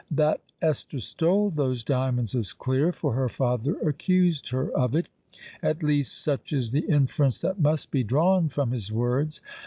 [0.09, 5.09] That Esther stole those diamonds is clear—for her father accused her of it.
[5.61, 9.41] At least such is the inference that must be drawn from his words.